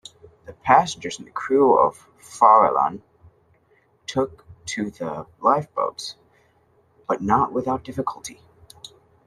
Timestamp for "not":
7.21-7.53